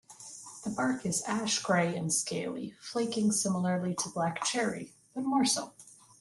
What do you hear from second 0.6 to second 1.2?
The bark